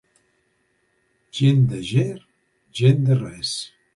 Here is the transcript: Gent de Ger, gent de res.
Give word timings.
Gent 1.39 1.61
de 1.73 1.83
Ger, 1.91 2.15
gent 2.81 3.07
de 3.11 3.21
res. 3.23 3.55